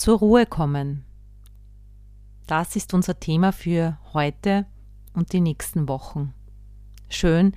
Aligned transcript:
Zur 0.00 0.16
Ruhe 0.16 0.46
kommen. 0.46 1.04
Das 2.46 2.74
ist 2.74 2.94
unser 2.94 3.20
Thema 3.20 3.52
für 3.52 3.98
heute 4.14 4.64
und 5.12 5.34
die 5.34 5.42
nächsten 5.42 5.88
Wochen. 5.88 6.32
Schön, 7.10 7.54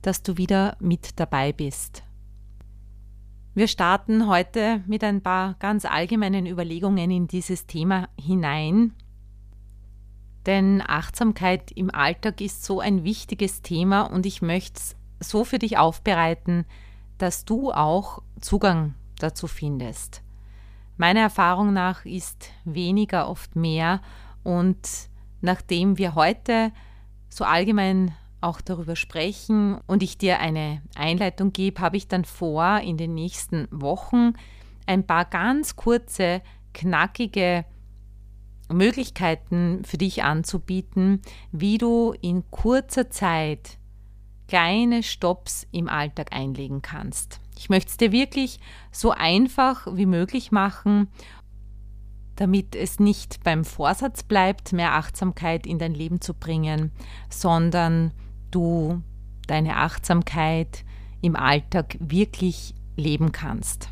dass 0.00 0.22
du 0.22 0.38
wieder 0.38 0.78
mit 0.80 1.20
dabei 1.20 1.52
bist. 1.52 2.02
Wir 3.52 3.68
starten 3.68 4.28
heute 4.28 4.82
mit 4.86 5.04
ein 5.04 5.20
paar 5.20 5.56
ganz 5.58 5.84
allgemeinen 5.84 6.46
Überlegungen 6.46 7.10
in 7.10 7.28
dieses 7.28 7.66
Thema 7.66 8.08
hinein. 8.18 8.94
Denn 10.46 10.82
Achtsamkeit 10.86 11.70
im 11.70 11.94
Alltag 11.94 12.40
ist 12.40 12.64
so 12.64 12.80
ein 12.80 13.04
wichtiges 13.04 13.60
Thema 13.60 14.04
und 14.04 14.24
ich 14.24 14.40
möchte 14.40 14.80
es 14.80 14.96
so 15.20 15.44
für 15.44 15.58
dich 15.58 15.76
aufbereiten, 15.76 16.64
dass 17.18 17.44
du 17.44 17.72
auch 17.72 18.22
Zugang 18.40 18.94
dazu 19.18 19.46
findest. 19.46 20.23
Meiner 20.96 21.20
Erfahrung 21.20 21.72
nach 21.72 22.04
ist 22.04 22.50
weniger 22.64 23.28
oft 23.28 23.56
mehr 23.56 24.00
und 24.42 24.78
nachdem 25.40 25.98
wir 25.98 26.14
heute 26.14 26.72
so 27.28 27.44
allgemein 27.44 28.14
auch 28.40 28.60
darüber 28.60 28.94
sprechen 28.94 29.80
und 29.86 30.02
ich 30.02 30.18
dir 30.18 30.38
eine 30.38 30.82
Einleitung 30.94 31.52
gebe, 31.52 31.80
habe 31.80 31.96
ich 31.96 32.06
dann 32.06 32.24
vor, 32.24 32.80
in 32.80 32.96
den 32.96 33.14
nächsten 33.14 33.66
Wochen 33.70 34.34
ein 34.86 35.06
paar 35.06 35.24
ganz 35.24 35.76
kurze, 35.76 36.42
knackige 36.74 37.64
Möglichkeiten 38.70 39.82
für 39.84 39.96
dich 39.98 40.22
anzubieten, 40.22 41.22
wie 41.52 41.78
du 41.78 42.14
in 42.20 42.50
kurzer 42.50 43.10
Zeit 43.10 43.78
kleine 44.46 45.02
Stops 45.02 45.66
im 45.72 45.88
Alltag 45.88 46.32
einlegen 46.32 46.82
kannst. 46.82 47.40
Ich 47.56 47.68
möchte 47.68 47.90
es 47.90 47.96
dir 47.96 48.12
wirklich 48.12 48.58
so 48.90 49.10
einfach 49.10 49.86
wie 49.94 50.06
möglich 50.06 50.52
machen 50.52 51.08
damit 52.36 52.74
es 52.74 52.98
nicht 52.98 53.42
beim 53.44 53.64
Vorsatz 53.64 54.22
bleibt, 54.22 54.72
mehr 54.72 54.94
Achtsamkeit 54.94 55.66
in 55.66 55.78
dein 55.78 55.94
Leben 55.94 56.20
zu 56.20 56.34
bringen, 56.34 56.92
sondern 57.30 58.12
du 58.50 59.02
deine 59.46 59.76
Achtsamkeit 59.76 60.84
im 61.20 61.36
Alltag 61.36 61.96
wirklich 62.00 62.74
leben 62.96 63.32
kannst. 63.32 63.88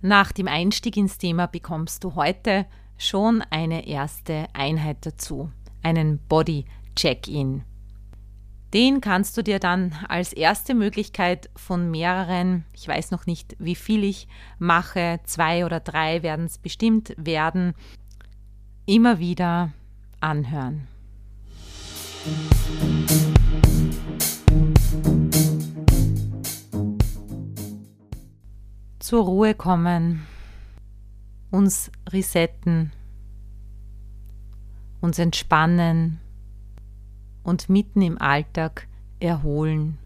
Nach 0.00 0.30
dem 0.30 0.46
Einstieg 0.46 0.96
ins 0.96 1.18
Thema 1.18 1.46
bekommst 1.46 2.04
du 2.04 2.14
heute 2.14 2.66
schon 2.96 3.42
eine 3.50 3.86
erste 3.86 4.46
Einheit 4.52 4.98
dazu, 5.04 5.50
einen 5.82 6.18
Body 6.28 6.66
Check-in. 6.94 7.64
Den 8.74 9.00
kannst 9.00 9.34
du 9.38 9.42
dir 9.42 9.60
dann 9.60 9.94
als 10.08 10.34
erste 10.34 10.74
Möglichkeit 10.74 11.48
von 11.56 11.90
mehreren, 11.90 12.66
ich 12.74 12.86
weiß 12.86 13.12
noch 13.12 13.24
nicht, 13.24 13.56
wie 13.58 13.74
viel 13.74 14.04
ich 14.04 14.28
mache, 14.58 15.20
zwei 15.24 15.64
oder 15.64 15.80
drei 15.80 16.22
werden 16.22 16.44
es 16.44 16.58
bestimmt 16.58 17.14
werden, 17.16 17.72
immer 18.84 19.18
wieder 19.18 19.72
anhören. 20.20 20.86
Zur 28.98 29.24
Ruhe 29.24 29.54
kommen, 29.54 30.26
uns 31.50 31.90
resetten, 32.12 32.92
uns 35.00 35.18
entspannen 35.18 36.20
und 37.48 37.68
mitten 37.68 38.02
im 38.02 38.20
Alltag 38.20 38.86
erholen. 39.20 39.98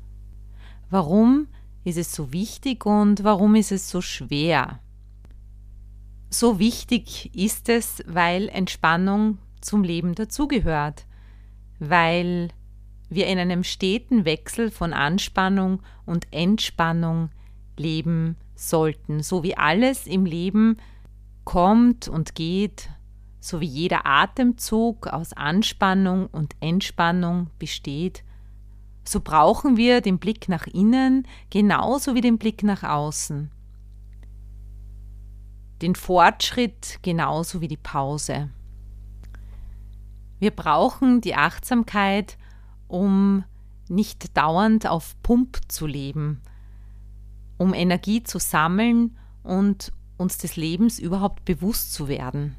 Warum 0.88 1.48
ist 1.84 1.98
es 1.98 2.12
so 2.12 2.32
wichtig 2.32 2.86
und 2.86 3.24
warum 3.24 3.56
ist 3.56 3.72
es 3.72 3.90
so 3.90 4.00
schwer? 4.00 4.78
So 6.30 6.58
wichtig 6.58 7.34
ist 7.34 7.68
es, 7.68 8.02
weil 8.06 8.48
Entspannung 8.48 9.38
zum 9.60 9.82
Leben 9.82 10.14
dazugehört, 10.14 11.06
weil 11.78 12.48
wir 13.10 13.26
in 13.26 13.38
einem 13.38 13.64
steten 13.64 14.24
Wechsel 14.24 14.70
von 14.70 14.92
Anspannung 14.92 15.82
und 16.06 16.26
Entspannung 16.30 17.30
leben 17.76 18.36
sollten, 18.54 19.22
so 19.22 19.42
wie 19.42 19.56
alles 19.56 20.06
im 20.06 20.24
Leben 20.24 20.78
kommt 21.44 22.08
und 22.08 22.34
geht 22.34 22.88
so 23.42 23.60
wie 23.60 23.66
jeder 23.66 24.06
Atemzug 24.06 25.08
aus 25.08 25.32
Anspannung 25.32 26.28
und 26.28 26.54
Entspannung 26.60 27.50
besteht, 27.58 28.22
so 29.02 29.18
brauchen 29.18 29.76
wir 29.76 30.00
den 30.00 30.20
Blick 30.20 30.48
nach 30.48 30.68
innen 30.68 31.26
genauso 31.50 32.14
wie 32.14 32.20
den 32.20 32.38
Blick 32.38 32.62
nach 32.62 32.84
außen. 32.84 33.50
Den 35.82 35.96
Fortschritt 35.96 37.00
genauso 37.02 37.60
wie 37.60 37.66
die 37.66 37.76
Pause. 37.76 38.48
Wir 40.38 40.52
brauchen 40.52 41.20
die 41.20 41.34
Achtsamkeit, 41.34 42.38
um 42.86 43.42
nicht 43.88 44.36
dauernd 44.36 44.86
auf 44.86 45.20
Pump 45.24 45.58
zu 45.66 45.88
leben, 45.88 46.40
um 47.58 47.74
Energie 47.74 48.22
zu 48.22 48.38
sammeln 48.38 49.18
und 49.42 49.92
uns 50.16 50.38
des 50.38 50.54
Lebens 50.54 51.00
überhaupt 51.00 51.44
bewusst 51.44 51.92
zu 51.92 52.06
werden. 52.06 52.54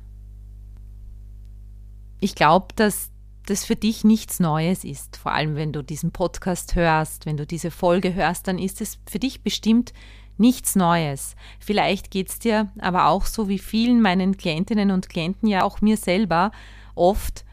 Ich 2.24 2.36
glaube, 2.36 2.68
dass 2.78 3.12
das 3.48 3.66
für 3.66 3.76
dich 3.76 4.06
nichts 4.06 4.40
Neues 4.40 4.86
ist. 4.86 5.18
Vor 5.18 5.34
allem, 5.34 5.58
wenn 5.58 5.74
du 5.74 5.84
diesen 5.84 6.14
Podcast 6.14 6.74
hörst, 6.74 7.26
wenn 7.26 7.36
du 7.36 7.46
diese 7.46 7.70
Folge 7.70 8.14
hörst, 8.14 8.48
dann 8.48 8.58
ist 8.58 8.80
es 8.80 8.98
für 9.10 9.20
dich 9.20 9.44
bestimmt 9.44 9.92
nichts 10.38 10.78
Neues. 10.78 11.36
Vielleicht 11.60 12.12
geht 12.12 12.30
es 12.30 12.40
dir 12.40 12.72
aber 12.80 13.08
auch 13.08 13.26
so 13.26 13.50
wie 13.50 13.60
vielen 13.60 14.02
meinen 14.02 14.38
Klientinnen 14.38 14.92
und 14.92 15.10
Klienten, 15.10 15.50
ja 15.50 15.64
auch 15.64 15.82
mir 15.82 15.98
selber, 15.98 16.54
oft, 16.96 17.44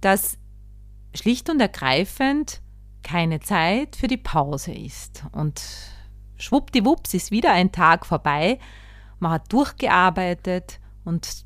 dass 0.00 0.38
schlicht 1.14 1.50
und 1.50 1.60
ergreifend 1.60 2.62
keine 3.02 3.40
Zeit 3.40 3.96
für 3.96 4.08
die 4.08 4.16
Pause 4.16 4.72
ist. 4.72 5.26
Und 5.32 5.60
schwuppdiwupps 6.38 7.12
ist 7.12 7.30
wieder 7.30 7.52
ein 7.52 7.70
Tag 7.70 8.06
vorbei. 8.06 8.60
Man 9.18 9.32
hat 9.32 9.52
durchgearbeitet 9.52 10.80
und 11.04 11.44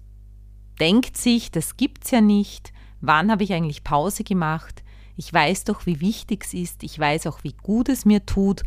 denkt 0.81 1.17
sich, 1.17 1.51
das 1.51 1.77
gibt's 1.77 2.11
ja 2.11 2.21
nicht. 2.21 2.73
Wann 3.01 3.31
habe 3.31 3.45
ich 3.45 3.53
eigentlich 3.53 3.85
Pause 3.85 4.25
gemacht? 4.25 4.83
Ich 5.17 5.33
weiß 5.33 5.65
doch, 5.65 5.87
wie 5.87 6.01
wichtig 6.01 6.45
es 6.45 6.55
ist. 6.55 6.83
Ich 6.83 6.99
weiß 6.99 7.27
auch, 7.27 7.45
wie 7.45 7.53
gut 7.53 7.89
es 7.89 8.05
mir 8.05 8.25
tut. 8.27 8.63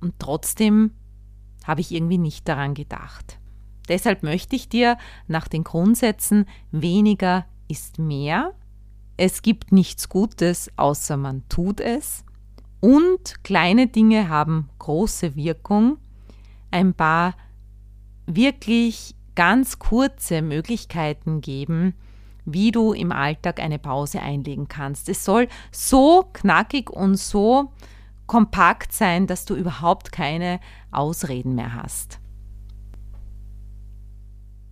Und 0.00 0.14
trotzdem 0.18 0.92
habe 1.64 1.80
ich 1.80 1.92
irgendwie 1.92 2.18
nicht 2.18 2.48
daran 2.48 2.74
gedacht. 2.74 3.38
Deshalb 3.88 4.22
möchte 4.22 4.56
ich 4.56 4.68
dir 4.68 4.98
nach 5.26 5.48
den 5.48 5.64
Grundsätzen 5.64 6.46
weniger 6.70 7.46
ist 7.68 7.98
mehr. 7.98 8.52
Es 9.16 9.42
gibt 9.42 9.72
nichts 9.72 10.08
Gutes, 10.08 10.70
außer 10.76 11.16
man 11.16 11.48
tut 11.48 11.80
es. 11.80 12.24
Und 12.80 13.42
kleine 13.42 13.86
Dinge 13.86 14.28
haben 14.28 14.68
große 14.78 15.34
Wirkung. 15.34 15.98
Ein 16.70 16.94
paar 16.94 17.34
wirklich 18.26 19.15
ganz 19.36 19.78
kurze 19.78 20.42
Möglichkeiten 20.42 21.40
geben, 21.40 21.94
wie 22.44 22.72
du 22.72 22.92
im 22.92 23.12
Alltag 23.12 23.60
eine 23.60 23.78
Pause 23.78 24.20
einlegen 24.20 24.66
kannst. 24.66 25.08
Es 25.08 25.24
soll 25.24 25.48
so 25.70 26.24
knackig 26.32 26.90
und 26.90 27.16
so 27.16 27.72
kompakt 28.26 28.92
sein, 28.92 29.26
dass 29.26 29.44
du 29.44 29.54
überhaupt 29.54 30.10
keine 30.10 30.58
Ausreden 30.90 31.54
mehr 31.54 31.74
hast. 31.74 32.18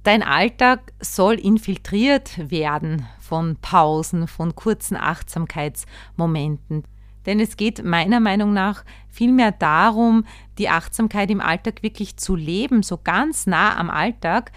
Dein 0.03 0.23
Alltag 0.23 0.93
soll 1.01 1.35
infiltriert 1.35 2.51
werden 2.51 3.07
von 3.21 3.57
Pausen, 3.57 4.29
von 4.29 4.55
kurzen 4.55 4.97
Achtsamkeitsmomenten. 4.97 6.85
Denn 7.27 7.41
es 7.41 7.57
geht 7.57 7.85
meiner 7.85 8.21
Meinung 8.21 8.53
nach 8.53 8.85
vielmehr 9.09 9.53
darum, 9.53 10.25
die 10.59 10.69
Achtsamkeit 10.69 11.31
im 11.31 11.41
Alltag 11.41 11.83
wirklich 11.83 12.17
zu 12.17 12.37
leben, 12.37 12.83
so 12.83 12.99
ganz 13.03 13.47
nah 13.47 13.77
am 13.77 13.91
Alltag, 13.91 14.53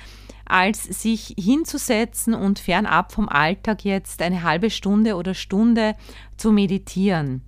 als 0.45 0.83
sich 0.83 1.35
hinzusetzen 1.37 2.33
und 2.33 2.59
fernab 2.59 3.11
vom 3.11 3.27
Alltag 3.27 3.83
jetzt 3.83 4.21
eine 4.21 4.43
halbe 4.43 4.69
Stunde 4.69 5.15
oder 5.15 5.33
Stunde 5.33 5.95
zu 6.37 6.51
meditieren. 6.51 7.41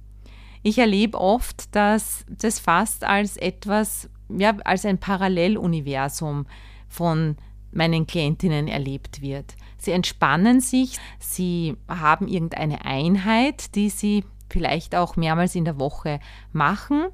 Ich 0.63 0.77
erlebe 0.77 1.19
oft, 1.19 1.74
dass 1.74 2.25
das 2.30 2.60
fast 2.60 3.06
als 3.06 3.38
etwas 3.38 4.10
ja, 4.30 4.56
als 4.63 4.86
ein 4.86 5.00
Paralleluniversum 5.00 6.45
von 6.88 7.38
meinen 7.71 8.07
Klientinnen 8.07 8.68
erlebt 8.68 9.21
wird. 9.21 9.56
Sie 9.77 9.92
entspannen 9.92 10.60
sich, 10.60 10.98
sie 11.19 11.75
haben 11.88 12.27
irgendeine 12.27 12.86
Einheit, 12.86 13.75
die 13.75 13.89
sie 13.89 14.24
vielleicht 14.50 14.96
auch 14.96 15.16
mehrmals 15.16 15.56
in 15.56 15.66
der 15.66 15.80
Woche 15.80 16.19
machen. 16.51 17.07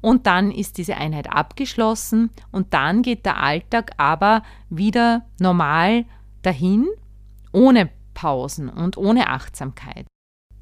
Und 0.00 0.26
dann 0.26 0.52
ist 0.52 0.78
diese 0.78 0.96
Einheit 0.96 1.28
abgeschlossen 1.28 2.30
und 2.52 2.72
dann 2.72 3.02
geht 3.02 3.26
der 3.26 3.42
Alltag 3.42 3.92
aber 3.96 4.42
wieder 4.70 5.26
normal 5.40 6.04
dahin, 6.42 6.86
ohne 7.52 7.90
Pausen 8.14 8.68
und 8.68 8.96
ohne 8.96 9.28
Achtsamkeit. 9.28 10.06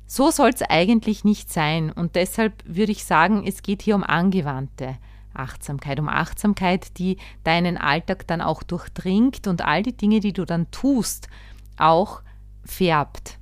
So 0.07 0.31
soll 0.31 0.51
es 0.51 0.63
eigentlich 0.63 1.25
nicht 1.25 1.53
sein 1.53 1.91
und 1.91 2.15
deshalb 2.15 2.63
würde 2.65 2.93
ich 2.93 3.05
sagen, 3.05 3.45
es 3.47 3.63
geht 3.63 3.83
hier 3.83 3.97
um 3.97 4.05
angewandte 4.05 4.97
Achtsamkeit, 5.35 6.01
um 6.01 6.09
Achtsamkeit, 6.09 6.99
die 6.99 7.19
deinen 7.45 7.77
Alltag 7.77 8.27
dann 8.27 8.41
auch 8.41 8.63
durchdringt 8.63 9.47
und 9.47 9.63
all 9.63 9.83
die 9.83 9.97
Dinge, 9.97 10.21
die 10.21 10.33
du 10.33 10.45
dann 10.45 10.71
tust, 10.71 11.29
auch 11.77 12.23
färbt. 12.65 13.39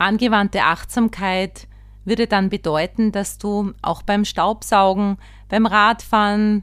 Angewandte 0.00 0.62
Achtsamkeit 0.62 1.68
würde 2.04 2.26
dann 2.26 2.48
bedeuten, 2.48 3.12
dass 3.12 3.36
du 3.36 3.72
auch 3.82 4.02
beim 4.02 4.24
Staubsaugen, 4.24 5.18
beim 5.48 5.66
Radfahren, 5.66 6.62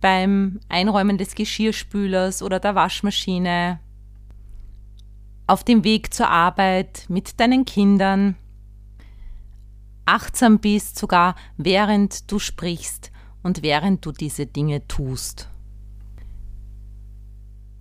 beim 0.00 0.60
Einräumen 0.68 1.18
des 1.18 1.34
Geschirrspülers 1.34 2.42
oder 2.42 2.60
der 2.60 2.74
Waschmaschine, 2.74 3.80
auf 5.46 5.64
dem 5.64 5.84
Weg 5.84 6.14
zur 6.14 6.30
Arbeit 6.30 7.04
mit 7.08 7.38
deinen 7.40 7.66
Kindern, 7.66 8.36
achtsam 10.06 10.58
bist, 10.58 10.98
sogar 10.98 11.34
während 11.58 12.30
du 12.32 12.38
sprichst 12.38 13.12
und 13.42 13.62
während 13.62 14.04
du 14.06 14.12
diese 14.12 14.46
Dinge 14.46 14.86
tust. 14.88 15.50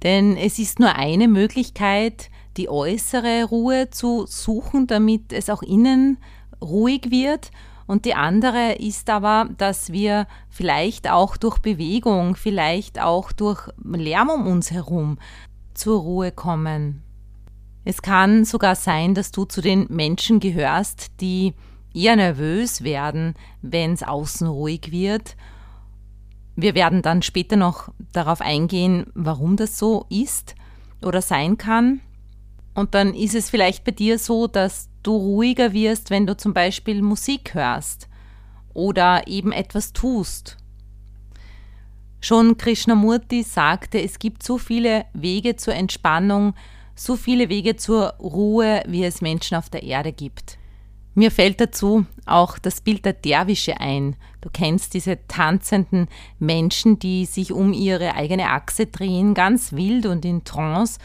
Denn 0.03 0.36
es 0.36 0.60
ist 0.60 0.80
nur 0.80 0.95
eine 0.95 1.30
Möglichkeit, 1.30 2.30
die 2.57 2.69
äußere 2.69 3.45
Ruhe 3.45 3.89
zu 3.89 4.25
suchen, 4.27 4.88
damit 4.88 5.31
es 5.31 5.50
auch 5.50 5.62
innen 5.62 6.18
ruhig 6.62 7.09
wird. 7.09 7.51
Und 7.86 8.06
die 8.06 8.15
andere 8.15 8.74
ist 8.74 9.09
aber, 9.09 9.50
dass 9.57 9.92
wir 9.92 10.27
vielleicht 10.50 11.09
auch 11.09 11.38
durch 11.38 11.59
Bewegung, 11.59 12.36
vielleicht 12.36 13.00
auch 13.00 13.31
durch 13.31 13.69
Lärm 13.81 14.30
um 14.30 14.48
uns 14.48 14.71
herum 14.71 15.18
zur 15.74 16.01
Ruhe 16.01 16.31
kommen. 16.31 17.04
Es 17.86 18.01
kann 18.01 18.44
sogar 18.44 18.75
sein, 18.75 19.13
dass 19.13 19.31
du 19.31 19.45
zu 19.45 19.62
den 19.62 19.86
Menschen 19.89 20.42
gehörst, 20.42 21.21
die 21.21 21.53
eher 21.94 22.18
nervös 22.18 22.83
werden, 22.83 23.36
wenn 23.62 23.94
es 23.94 24.03
außen 24.03 24.48
ruhig 24.48 24.92
wird. 24.92 25.38
Wir 26.57 26.75
werden 26.75 27.01
dann 27.01 27.21
später 27.21 27.56
noch 27.56 27.89
darauf 28.12 28.42
eingehen, 28.42 29.06
warum 29.13 29.56
das 29.56 29.77
so 29.77 30.06
ist 30.10 30.56
oder 31.01 31.21
sein 31.21 31.57
kann. 31.57 32.01
Und 32.77 32.94
dann 32.94 33.15
ist 33.15 33.33
es 33.33 33.50
vielleicht 33.50 33.85
bei 33.85 33.91
dir 33.91 34.19
so, 34.19 34.45
dass 34.45 34.88
du 35.01 35.18
ruhiger 35.18 35.74
wirst, 35.74 36.12
wenn 36.12 36.27
du 36.27 36.38
zum 36.38 36.53
Beispiel 36.53 37.01
Musik 37.01 37.56
hörst 37.56 38.07
oder 38.75 39.25
eben 39.25 39.51
etwas 39.51 39.94
tust. 39.94 40.57
Schon 42.21 42.56
Krishnamurti 42.56 43.41
sagte, 43.41 44.00
es 44.00 44.19
gibt 44.19 44.44
so 44.44 44.59
viele 44.59 45.06
Wege 45.13 45.56
zur 45.56 45.74
Entspannung, 45.74 46.53
so 46.94 47.15
viele 47.15 47.50
Wege 47.50 47.77
zur 47.77 48.13
Ruhe, 48.19 48.83
wie 48.85 49.03
es 49.03 49.21
Menschen 49.21 49.57
auf 49.57 49.71
der 49.71 49.81
Erde 49.81 50.13
gibt. 50.13 50.59
Mir 51.15 51.31
fällt 51.31 51.59
dazu 51.59 52.06
auch 52.27 52.59
das 52.59 52.81
Bild 52.81 53.06
der 53.06 53.13
Derwische 53.13 53.81
ein. 53.81 54.15
Du 54.39 54.51
kennst 54.53 54.94
diese 54.94 55.18
tanzenden 55.27 56.09
Menschen, 56.38 57.00
die 57.00 57.25
sich 57.25 57.51
um 57.51 57.74
ihre 57.74 58.13
eigene 58.13 58.51
Achse 58.51 58.85
drehen, 58.85 59.33
ganz 59.33 59.74
wild 59.74 60.06
und 60.06 60.24
in 60.25 60.44
Trance. 60.44 61.00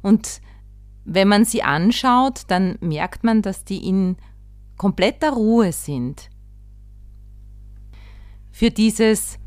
Und 0.00 0.40
wenn 1.08 1.28
man 1.28 1.44
sie 1.44 1.62
anschaut, 1.62 2.42
dann 2.48 2.76
merkt 2.80 3.24
man, 3.24 3.42
dass 3.42 3.64
die 3.64 3.86
in 3.86 4.16
kompletter 4.76 5.32
Ruhe 5.32 5.72
sind. 5.72 6.30
Für 8.50 8.70
dieses 8.70 9.38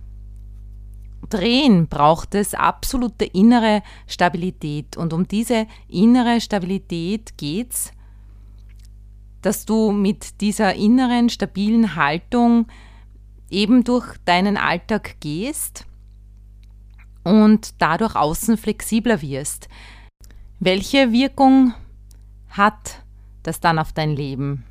Drehen 1.29 1.87
braucht 1.87 2.35
es 2.35 2.53
absolute 2.53 3.25
innere 3.25 3.83
Stabilität. 4.07 4.97
Und 4.97 5.13
um 5.13 5.27
diese 5.27 5.67
innere 5.87 6.41
Stabilität 6.41 7.37
geht 7.37 7.71
es 7.71 7.91
dass 9.41 9.65
du 9.65 9.91
mit 9.91 10.41
dieser 10.41 10.75
inneren, 10.75 11.29
stabilen 11.29 11.95
Haltung 11.95 12.67
eben 13.49 13.83
durch 13.83 14.17
deinen 14.25 14.57
Alltag 14.57 15.19
gehst 15.19 15.85
und 17.23 17.81
dadurch 17.81 18.15
außen 18.15 18.57
flexibler 18.57 19.21
wirst. 19.21 19.67
Welche 20.63 21.11
Wirkung 21.11 21.73
hat 22.49 23.03
das 23.41 23.61
dann 23.61 23.79
auf 23.79 23.93
dein 23.93 24.11
Leben? 24.11 24.63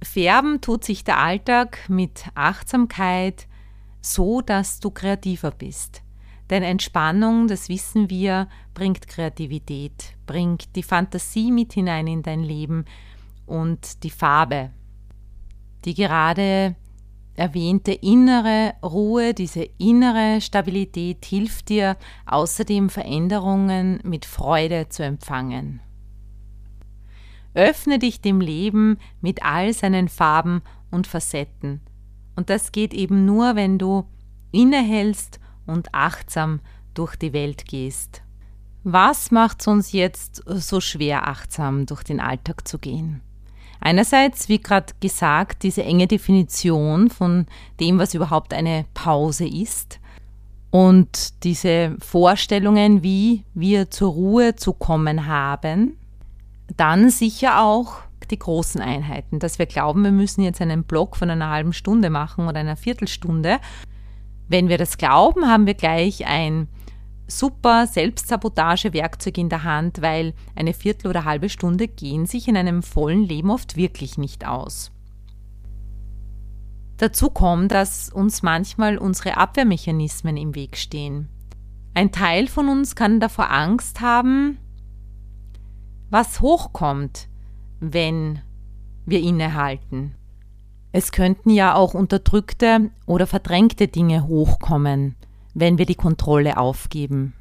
Färben 0.00 0.60
tut 0.60 0.84
sich 0.84 1.02
der 1.02 1.18
Alltag 1.18 1.88
mit 1.88 2.26
Achtsamkeit 2.36 3.48
so, 4.00 4.40
dass 4.40 4.78
du 4.78 4.92
kreativer 4.92 5.50
bist. 5.50 6.02
Denn 6.50 6.62
Entspannung, 6.62 7.48
das 7.48 7.68
wissen 7.68 8.10
wir, 8.10 8.48
bringt 8.74 9.08
Kreativität, 9.08 10.14
bringt 10.24 10.76
die 10.76 10.84
Fantasie 10.84 11.50
mit 11.50 11.72
hinein 11.72 12.06
in 12.06 12.22
dein 12.22 12.44
Leben 12.44 12.84
und 13.44 14.04
die 14.04 14.10
Farbe. 14.10 14.70
Die 15.84 15.94
gerade 15.94 16.76
erwähnte 17.34 17.92
innere 17.92 18.74
Ruhe, 18.82 19.34
diese 19.34 19.66
innere 19.78 20.40
Stabilität 20.40 21.24
hilft 21.24 21.68
dir 21.68 21.96
außerdem 22.26 22.90
Veränderungen 22.90 24.00
mit 24.04 24.24
Freude 24.24 24.88
zu 24.88 25.02
empfangen. 25.04 25.80
Öffne 27.54 27.98
dich 27.98 28.20
dem 28.20 28.40
Leben 28.40 28.98
mit 29.20 29.42
all 29.42 29.72
seinen 29.72 30.08
Farben 30.08 30.62
und 30.90 31.06
Facetten. 31.06 31.80
Und 32.36 32.48
das 32.48 32.72
geht 32.72 32.94
eben 32.94 33.26
nur, 33.26 33.56
wenn 33.56 33.78
du 33.78 34.06
innehältst 34.52 35.38
und 35.66 35.94
achtsam 35.94 36.60
durch 36.94 37.16
die 37.16 37.32
Welt 37.32 37.66
gehst. 37.66 38.22
Was 38.84 39.30
macht 39.30 39.60
es 39.60 39.66
uns 39.68 39.92
jetzt 39.92 40.42
so 40.46 40.80
schwer, 40.80 41.28
achtsam 41.28 41.86
durch 41.86 42.02
den 42.02 42.20
Alltag 42.20 42.66
zu 42.66 42.78
gehen? 42.78 43.20
Einerseits, 43.82 44.48
wie 44.48 44.60
gerade 44.60 44.92
gesagt, 45.00 45.62
diese 45.64 45.82
enge 45.82 46.06
Definition 46.06 47.10
von 47.10 47.46
dem, 47.80 47.98
was 47.98 48.14
überhaupt 48.14 48.54
eine 48.54 48.86
Pause 48.94 49.46
ist 49.46 50.00
und 50.70 51.44
diese 51.44 51.96
Vorstellungen, 51.98 53.02
wie 53.02 53.44
wir 53.54 53.90
zur 53.90 54.12
Ruhe 54.12 54.56
zu 54.56 54.72
kommen 54.72 55.26
haben. 55.26 55.98
Dann 56.76 57.10
sicher 57.10 57.60
auch 57.60 57.96
die 58.30 58.38
großen 58.38 58.80
Einheiten, 58.80 59.40
dass 59.40 59.58
wir 59.58 59.66
glauben, 59.66 60.04
wir 60.04 60.12
müssen 60.12 60.42
jetzt 60.42 60.62
einen 60.62 60.84
Block 60.84 61.16
von 61.16 61.28
einer 61.28 61.50
halben 61.50 61.72
Stunde 61.72 62.08
machen 62.08 62.48
oder 62.48 62.60
einer 62.60 62.76
Viertelstunde 62.76 63.58
wenn 64.52 64.68
wir 64.68 64.78
das 64.78 64.98
glauben, 64.98 65.48
haben 65.48 65.66
wir 65.66 65.74
gleich 65.74 66.26
ein 66.26 66.68
super 67.38 67.86
Selbstsabotagewerkzeug 67.86 69.38
in 69.38 69.48
der 69.48 69.64
Hand, 69.64 70.02
weil 70.02 70.34
eine 70.54 70.74
Viertel 70.74 71.08
oder 71.08 71.24
halbe 71.24 71.48
Stunde 71.48 71.88
gehen 71.88 72.26
sich 72.26 72.48
in 72.48 72.56
einem 72.56 72.82
vollen 72.82 73.24
Leben 73.24 73.50
oft 73.50 73.76
wirklich 73.76 74.18
nicht 74.18 74.46
aus. 74.46 74.92
Dazu 76.98 77.30
kommt, 77.30 77.72
dass 77.72 78.10
uns 78.10 78.42
manchmal 78.42 78.96
unsere 78.96 79.36
Abwehrmechanismen 79.36 80.36
im 80.36 80.54
Weg 80.54 80.76
stehen. 80.76 81.28
Ein 81.94 82.12
Teil 82.12 82.46
von 82.46 82.68
uns 82.68 82.94
kann 82.94 83.20
davor 83.20 83.50
Angst 83.50 84.00
haben, 84.00 84.58
was 86.10 86.40
hochkommt, 86.40 87.28
wenn 87.80 88.40
wir 89.04 89.20
innehalten. 89.20 90.14
Es 90.92 91.10
könnten 91.10 91.50
ja 91.50 91.74
auch 91.74 91.94
unterdrückte 91.94 92.90
oder 93.06 93.26
verdrängte 93.26 93.88
Dinge 93.88 94.28
hochkommen, 94.28 95.16
wenn 95.54 95.78
wir 95.78 95.86
die 95.86 95.94
Kontrolle 95.94 96.56
aufgeben. 96.56 97.34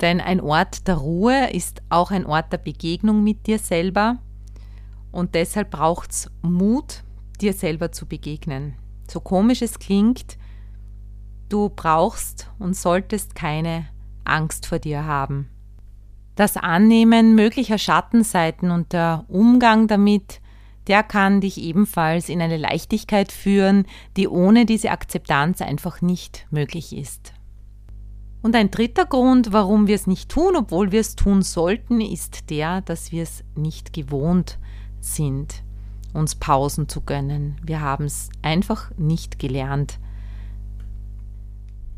Denn 0.00 0.20
ein 0.20 0.40
Ort 0.40 0.88
der 0.88 0.96
Ruhe 0.96 1.50
ist 1.50 1.82
auch 1.90 2.10
ein 2.10 2.24
Ort 2.24 2.52
der 2.52 2.58
Begegnung 2.58 3.22
mit 3.22 3.46
dir 3.46 3.58
selber 3.58 4.18
und 5.12 5.34
deshalb 5.34 5.70
braucht 5.70 6.12
es 6.12 6.30
Mut, 6.42 7.02
dir 7.40 7.52
selber 7.52 7.92
zu 7.92 8.06
begegnen. 8.06 8.74
So 9.10 9.20
komisch 9.20 9.60
es 9.60 9.78
klingt, 9.78 10.38
du 11.48 11.68
brauchst 11.68 12.50
und 12.58 12.76
solltest 12.76 13.34
keine 13.34 13.88
Angst 14.24 14.66
vor 14.66 14.78
dir 14.78 15.04
haben. 15.04 15.48
Das 16.36 16.56
Annehmen 16.56 17.34
möglicher 17.34 17.76
Schattenseiten 17.76 18.70
und 18.70 18.92
der 18.92 19.24
Umgang 19.28 19.88
damit 19.88 20.39
der 20.90 21.04
kann 21.04 21.40
dich 21.40 21.56
ebenfalls 21.58 22.28
in 22.28 22.42
eine 22.42 22.56
Leichtigkeit 22.56 23.30
führen, 23.30 23.86
die 24.16 24.26
ohne 24.26 24.66
diese 24.66 24.90
Akzeptanz 24.90 25.62
einfach 25.62 26.02
nicht 26.02 26.48
möglich 26.50 26.96
ist. 26.96 27.32
Und 28.42 28.56
ein 28.56 28.72
dritter 28.72 29.06
Grund, 29.06 29.52
warum 29.52 29.86
wir 29.86 29.94
es 29.94 30.08
nicht 30.08 30.28
tun, 30.30 30.56
obwohl 30.56 30.90
wir 30.90 31.00
es 31.00 31.14
tun 31.14 31.42
sollten, 31.42 32.00
ist 32.00 32.50
der, 32.50 32.80
dass 32.80 33.12
wir 33.12 33.22
es 33.22 33.44
nicht 33.54 33.92
gewohnt 33.92 34.58
sind. 35.00 35.62
uns 36.12 36.34
Pausen 36.34 36.88
zu 36.88 37.02
gönnen. 37.02 37.56
Wir 37.62 37.80
haben 37.80 38.06
es 38.06 38.30
einfach 38.42 38.90
nicht 38.98 39.38
gelernt. 39.38 40.00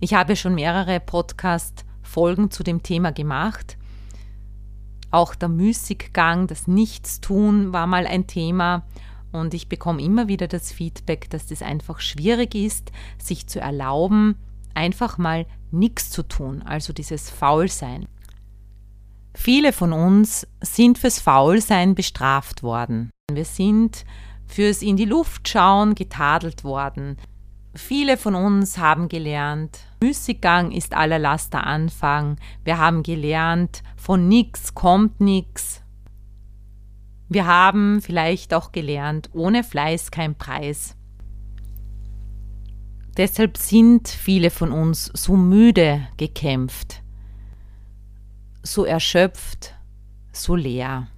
Ich 0.00 0.12
habe 0.12 0.36
schon 0.36 0.54
mehrere 0.54 1.00
Podcast-Folgen 1.00 2.50
zu 2.50 2.62
dem 2.62 2.82
Thema 2.82 3.10
gemacht. 3.10 3.78
Auch 5.12 5.34
der 5.34 5.50
Müßiggang, 5.50 6.48
das 6.48 6.66
Nichtstun 6.66 7.72
war 7.72 7.86
mal 7.86 8.06
ein 8.06 8.26
Thema. 8.26 8.84
Und 9.30 9.54
ich 9.54 9.68
bekomme 9.68 10.02
immer 10.02 10.26
wieder 10.26 10.48
das 10.48 10.72
Feedback, 10.72 11.30
dass 11.30 11.46
das 11.46 11.62
einfach 11.62 12.00
schwierig 12.00 12.54
ist, 12.54 12.90
sich 13.18 13.46
zu 13.46 13.60
erlauben, 13.60 14.36
einfach 14.74 15.18
mal 15.18 15.46
nichts 15.70 16.10
zu 16.10 16.22
tun, 16.22 16.62
also 16.62 16.92
dieses 16.92 17.30
Faulsein. 17.30 18.06
Viele 19.34 19.72
von 19.72 19.92
uns 19.92 20.46
sind 20.60 20.98
fürs 20.98 21.18
Faulsein 21.18 21.94
bestraft 21.94 22.62
worden. 22.62 23.10
Wir 23.32 23.46
sind 23.46 24.04
fürs 24.46 24.82
in 24.82 24.96
die 24.96 25.06
Luft 25.06 25.48
schauen 25.48 25.94
getadelt 25.94 26.64
worden. 26.64 27.16
Viele 27.74 28.18
von 28.18 28.34
uns 28.34 28.76
haben 28.76 29.08
gelernt, 29.08 29.80
Müßiggang 30.02 30.72
ist 30.72 30.94
aller 30.94 31.18
Laster 31.18 31.66
Anfang. 31.66 32.36
Wir 32.64 32.78
haben 32.78 33.02
gelernt, 33.02 33.82
von 33.96 34.28
nichts 34.28 34.74
kommt 34.74 35.20
nichts. 35.20 35.82
Wir 37.30 37.46
haben 37.46 38.02
vielleicht 38.02 38.52
auch 38.52 38.72
gelernt, 38.72 39.30
ohne 39.32 39.64
Fleiß 39.64 40.10
kein 40.10 40.34
Preis. 40.34 40.96
Deshalb 43.16 43.56
sind 43.56 44.08
viele 44.08 44.50
von 44.50 44.72
uns 44.72 45.06
so 45.14 45.36
müde 45.36 46.08
gekämpft, 46.18 47.02
so 48.62 48.84
erschöpft, 48.84 49.74
so 50.32 50.56
leer. 50.56 51.08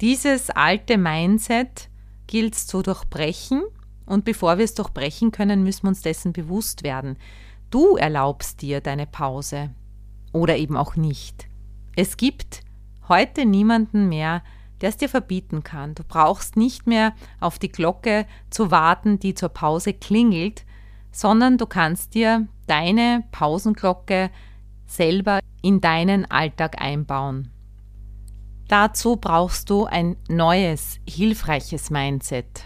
Dieses 0.00 0.50
alte 0.50 0.98
Mindset 0.98 1.88
gilt 2.26 2.54
zu 2.54 2.82
durchbrechen 2.82 3.62
und 4.06 4.24
bevor 4.24 4.58
wir 4.58 4.64
es 4.64 4.74
durchbrechen 4.74 5.32
können, 5.32 5.62
müssen 5.62 5.84
wir 5.84 5.88
uns 5.88 6.02
dessen 6.02 6.32
bewusst 6.32 6.82
werden. 6.82 7.16
Du 7.70 7.96
erlaubst 7.96 8.62
dir 8.62 8.80
deine 8.80 9.06
Pause 9.06 9.70
oder 10.32 10.56
eben 10.56 10.76
auch 10.76 10.96
nicht. 10.96 11.48
Es 11.96 12.16
gibt 12.16 12.62
heute 13.08 13.46
niemanden 13.46 14.08
mehr, 14.08 14.42
der 14.80 14.90
es 14.90 14.96
dir 14.96 15.08
verbieten 15.08 15.62
kann. 15.62 15.94
Du 15.94 16.02
brauchst 16.06 16.56
nicht 16.56 16.86
mehr 16.86 17.14
auf 17.40 17.58
die 17.58 17.70
Glocke 17.70 18.26
zu 18.50 18.70
warten, 18.70 19.18
die 19.18 19.34
zur 19.34 19.48
Pause 19.48 19.94
klingelt, 19.94 20.64
sondern 21.12 21.58
du 21.58 21.66
kannst 21.66 22.14
dir 22.14 22.48
deine 22.66 23.24
Pausenglocke 23.30 24.30
selber 24.86 25.40
in 25.62 25.80
deinen 25.80 26.30
Alltag 26.30 26.80
einbauen. 26.80 27.50
Dazu 28.68 29.16
brauchst 29.16 29.70
du 29.70 29.84
ein 29.84 30.16
neues, 30.28 30.98
hilfreiches 31.08 31.90
Mindset. 31.90 32.64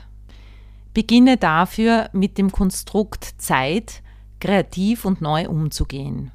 Beginne 0.95 1.37
dafür 1.37 2.11
mit 2.13 2.39
dem 2.39 2.51
Konstrukt 2.51 3.35
Zeit 3.39 4.03
kreativ 4.41 5.05
und 5.05 5.21
neu 5.21 5.49
umzugehen. 5.49 6.31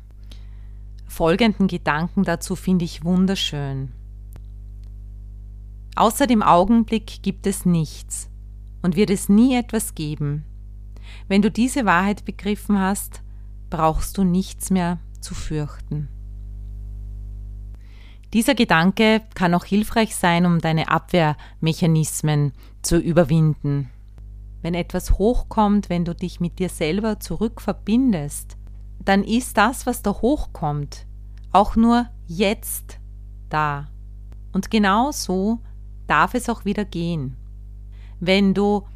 Folgenden 1.08 1.68
Gedanken 1.68 2.24
dazu 2.24 2.56
finde 2.56 2.86
ich 2.86 3.04
wunderschön. 3.04 3.92
Außer 5.96 6.26
dem 6.26 6.42
Augenblick 6.42 7.22
gibt 7.22 7.46
es 7.46 7.66
nichts 7.66 8.30
und 8.82 8.96
wird 8.96 9.10
es 9.10 9.30
nie 9.30 9.56
etwas 9.56 9.94
geben. 9.94 10.44
Wenn 11.28 11.42
du 11.42 11.52
diese 11.52 11.86
Wahrheit 11.86 12.26
begriffen 12.26 12.80
hast, 12.80 13.22
brauchst 13.70 14.18
du 14.18 14.24
nichts 14.24 14.72
mehr 14.72 15.00
zu 15.22 15.36
fürchten. 15.36 16.10
Dieser 18.34 18.56
Gedanke 18.56 19.22
kann 19.36 19.54
auch 19.54 19.66
hilfreich 19.66 20.16
sein, 20.16 20.48
um 20.48 20.60
deine 20.60 20.90
Abwehrmechanismen 20.90 22.54
zu 22.82 22.98
überwinden. 22.98 23.92
Wenn 24.64 24.76
etwas 24.76 25.20
hochkommt, 25.20 25.90
wenn 25.90 26.06
du 26.06 26.16
dich 26.16 26.40
mit 26.40 26.58
dir 26.58 26.70
selber 26.70 27.20
zurückverbindest, 27.20 28.58
dann 29.04 29.26
ist 29.26 29.58
das, 29.58 29.86
was 29.86 30.02
da 30.02 30.12
hochkommt, 30.14 31.06
auch 31.52 31.76
nur 31.76 32.08
jetzt 32.28 32.98
da. 33.50 33.90
Und 34.54 34.72
genau 34.72 35.12
so 35.12 35.60
darf 36.08 36.34
es 36.34 36.48
auch 36.48 36.64
wieder 36.64 36.86
gehen. 36.86 37.36
Wenn 38.22 38.54
du 38.54 38.88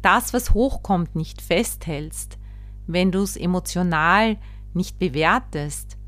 das, 0.00 0.32
was 0.32 0.54
hochkommt, 0.54 1.14
nicht 1.14 1.42
festhältst, 1.42 2.38
wenn 2.86 3.12
du 3.12 3.20
es 3.20 3.36
emotional 3.36 4.38
nicht 4.72 4.98
bewertest, 4.98 5.98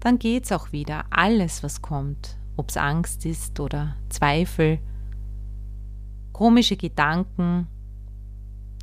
dann 0.00 0.18
geht 0.18 0.44
es 0.44 0.52
auch 0.52 0.72
wieder. 0.72 1.06
Alles, 1.08 1.62
was 1.62 1.80
kommt, 1.80 2.36
ob 2.56 2.68
es 2.68 2.76
Angst 2.76 3.24
ist 3.24 3.58
oder 3.60 3.96
Zweifel, 4.10 4.78
komische 6.34 6.76
Gedanken 6.76 7.68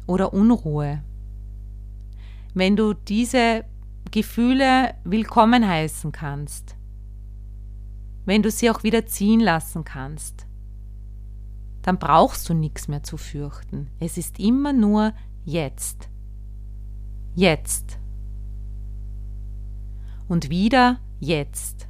oder 0.07 0.33
Unruhe. 0.33 1.03
Wenn 2.53 2.75
du 2.75 2.93
diese 2.93 3.63
Gefühle 4.11 4.95
willkommen 5.03 5.67
heißen 5.67 6.11
kannst, 6.11 6.75
wenn 8.25 8.43
du 8.43 8.51
sie 8.51 8.69
auch 8.69 8.83
wieder 8.83 9.05
ziehen 9.05 9.39
lassen 9.39 9.83
kannst, 9.83 10.45
dann 11.81 11.97
brauchst 11.97 12.47
du 12.49 12.53
nichts 12.53 12.87
mehr 12.87 13.03
zu 13.03 13.17
fürchten. 13.17 13.89
Es 13.99 14.17
ist 14.17 14.39
immer 14.39 14.73
nur 14.73 15.13
jetzt. 15.45 16.09
Jetzt. 17.33 17.97
Und 20.27 20.49
wieder 20.49 20.99
jetzt. 21.19 21.87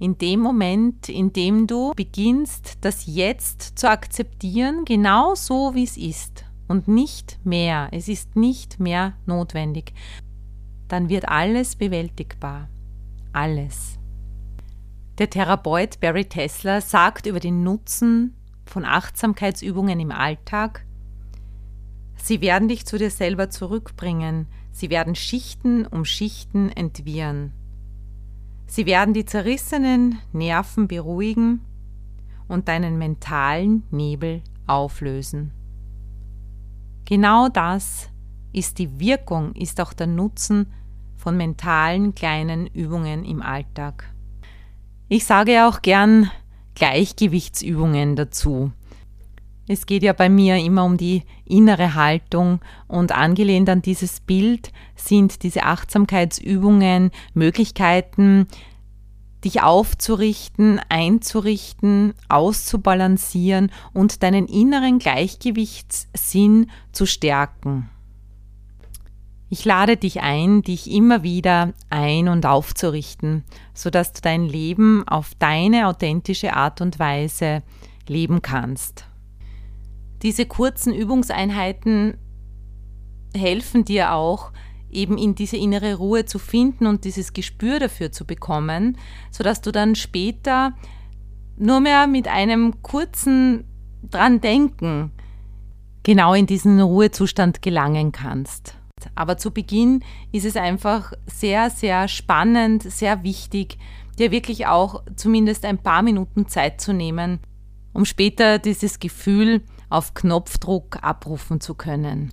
In 0.00 0.16
dem 0.18 0.40
Moment, 0.40 1.08
in 1.08 1.32
dem 1.32 1.66
du 1.66 1.92
beginnst, 1.94 2.78
das 2.80 3.06
Jetzt 3.06 3.78
zu 3.78 3.90
akzeptieren, 3.90 4.84
genau 4.84 5.34
so 5.34 5.74
wie 5.74 5.84
es 5.84 5.96
ist 5.96 6.47
und 6.68 6.86
nicht 6.86 7.40
mehr, 7.44 7.88
es 7.92 8.08
ist 8.08 8.36
nicht 8.36 8.78
mehr 8.78 9.14
notwendig, 9.26 9.92
dann 10.86 11.08
wird 11.08 11.28
alles 11.28 11.76
bewältigbar. 11.76 12.68
Alles. 13.32 13.98
Der 15.18 15.28
Therapeut 15.28 16.00
Barry 16.00 16.26
Tesler 16.26 16.80
sagt 16.80 17.26
über 17.26 17.40
den 17.40 17.64
Nutzen 17.64 18.36
von 18.66 18.84
Achtsamkeitsübungen 18.84 19.98
im 19.98 20.12
Alltag. 20.12 20.84
Sie 22.16 22.40
werden 22.40 22.68
dich 22.68 22.86
zu 22.86 22.98
dir 22.98 23.10
selber 23.10 23.50
zurückbringen, 23.50 24.46
sie 24.70 24.90
werden 24.90 25.14
Schichten 25.14 25.86
um 25.86 26.04
Schichten 26.04 26.70
entwirren. 26.70 27.52
Sie 28.66 28.86
werden 28.86 29.14
die 29.14 29.24
zerrissenen 29.24 30.18
Nerven 30.32 30.88
beruhigen 30.88 31.62
und 32.48 32.68
deinen 32.68 32.98
mentalen 32.98 33.84
Nebel 33.90 34.42
auflösen. 34.66 35.52
Genau 37.08 37.48
das 37.48 38.10
ist 38.52 38.78
die 38.78 39.00
Wirkung, 39.00 39.54
ist 39.54 39.80
auch 39.80 39.94
der 39.94 40.06
Nutzen 40.06 40.66
von 41.16 41.38
mentalen 41.38 42.14
kleinen 42.14 42.66
Übungen 42.66 43.24
im 43.24 43.40
Alltag. 43.40 44.12
Ich 45.08 45.24
sage 45.24 45.66
auch 45.66 45.80
gern, 45.80 46.30
Gleichgewichtsübungen 46.74 48.14
dazu. 48.14 48.72
Es 49.66 49.86
geht 49.86 50.02
ja 50.02 50.12
bei 50.12 50.28
mir 50.28 50.56
immer 50.56 50.84
um 50.84 50.98
die 50.98 51.22
innere 51.46 51.94
Haltung 51.94 52.60
und 52.88 53.10
angelehnt 53.12 53.70
an 53.70 53.80
dieses 53.80 54.20
Bild 54.20 54.70
sind 54.94 55.42
diese 55.44 55.62
Achtsamkeitsübungen 55.62 57.10
Möglichkeiten, 57.32 58.48
dich 59.44 59.62
aufzurichten, 59.62 60.80
einzurichten, 60.88 62.14
auszubalancieren 62.28 63.70
und 63.92 64.22
deinen 64.22 64.46
inneren 64.46 64.98
Gleichgewichtssinn 64.98 66.70
zu 66.92 67.06
stärken. 67.06 67.88
Ich 69.50 69.64
lade 69.64 69.96
dich 69.96 70.20
ein, 70.20 70.62
dich 70.62 70.90
immer 70.90 71.22
wieder 71.22 71.72
ein- 71.88 72.28
und 72.28 72.44
aufzurichten, 72.44 73.44
sodass 73.72 74.12
du 74.12 74.20
dein 74.20 74.44
Leben 74.44 75.08
auf 75.08 75.34
deine 75.38 75.88
authentische 75.88 76.54
Art 76.54 76.82
und 76.82 76.98
Weise 76.98 77.62
leben 78.06 78.42
kannst. 78.42 79.06
Diese 80.22 80.44
kurzen 80.44 80.92
Übungseinheiten 80.92 82.18
helfen 83.34 83.84
dir 83.84 84.12
auch, 84.12 84.52
eben 84.90 85.18
in 85.18 85.34
diese 85.34 85.56
innere 85.56 85.94
Ruhe 85.94 86.24
zu 86.24 86.38
finden 86.38 86.86
und 86.86 87.04
dieses 87.04 87.32
Gespür 87.32 87.78
dafür 87.78 88.12
zu 88.12 88.24
bekommen, 88.24 88.96
sodass 89.30 89.60
du 89.60 89.72
dann 89.72 89.94
später 89.94 90.72
nur 91.56 91.80
mehr 91.80 92.06
mit 92.06 92.28
einem 92.28 92.82
kurzen 92.82 93.64
dran 94.02 94.40
denken 94.40 95.12
genau 96.08 96.32
in 96.32 96.46
diesen 96.46 96.80
Ruhezustand 96.80 97.60
gelangen 97.60 98.12
kannst. 98.12 98.78
Aber 99.14 99.36
zu 99.36 99.50
Beginn 99.50 100.02
ist 100.32 100.46
es 100.46 100.56
einfach 100.56 101.12
sehr, 101.26 101.68
sehr 101.68 102.08
spannend, 102.08 102.82
sehr 102.82 103.22
wichtig, 103.24 103.76
dir 104.18 104.30
wirklich 104.30 104.66
auch 104.66 105.02
zumindest 105.16 105.66
ein 105.66 105.76
paar 105.76 106.00
Minuten 106.00 106.48
Zeit 106.48 106.80
zu 106.80 106.94
nehmen, 106.94 107.40
um 107.92 108.06
später 108.06 108.58
dieses 108.58 109.00
Gefühl 109.00 109.62
auf 109.90 110.14
Knopfdruck 110.14 110.98
abrufen 111.02 111.60
zu 111.60 111.74
können. 111.74 112.32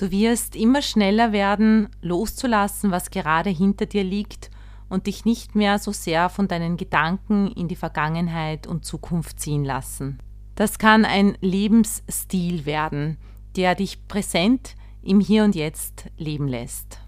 Du 0.00 0.10
wirst 0.10 0.56
immer 0.56 0.80
schneller 0.80 1.30
werden, 1.30 1.90
loszulassen, 2.00 2.90
was 2.90 3.10
gerade 3.10 3.50
hinter 3.50 3.84
dir 3.84 4.02
liegt 4.02 4.50
und 4.88 5.06
dich 5.06 5.26
nicht 5.26 5.54
mehr 5.54 5.78
so 5.78 5.92
sehr 5.92 6.30
von 6.30 6.48
deinen 6.48 6.78
Gedanken 6.78 7.48
in 7.48 7.68
die 7.68 7.76
Vergangenheit 7.76 8.66
und 8.66 8.86
Zukunft 8.86 9.40
ziehen 9.40 9.62
lassen. 9.62 10.18
Das 10.54 10.78
kann 10.78 11.04
ein 11.04 11.36
Lebensstil 11.42 12.64
werden, 12.64 13.18
der 13.56 13.74
dich 13.74 14.08
präsent 14.08 14.74
im 15.02 15.20
Hier 15.20 15.44
und 15.44 15.54
Jetzt 15.54 16.06
leben 16.16 16.48
lässt. 16.48 16.98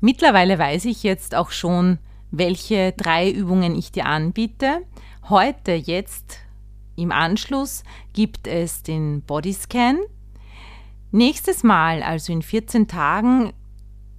Mittlerweile 0.00 0.58
weiß 0.58 0.84
ich 0.84 1.02
jetzt 1.02 1.34
auch 1.34 1.50
schon, 1.50 1.96
welche 2.30 2.92
drei 2.92 3.30
Übungen 3.30 3.74
ich 3.74 3.90
dir 3.90 4.04
anbiete. 4.04 4.82
Heute, 5.30 5.72
jetzt 5.72 6.40
im 6.94 7.10
Anschluss, 7.10 7.84
gibt 8.12 8.46
es 8.46 8.82
den 8.82 9.22
Bodyscan. 9.22 9.98
Nächstes 11.14 11.62
Mal, 11.62 12.02
also 12.02 12.32
in 12.32 12.40
14 12.40 12.88
Tagen, 12.88 13.52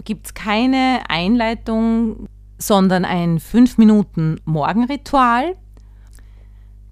gibt 0.05 0.27
es 0.27 0.33
keine 0.35 1.01
Einleitung, 1.09 2.27
sondern 2.59 3.03
ein 3.03 3.39
5 3.39 3.79
Minuten 3.79 4.39
Morgenritual 4.45 5.55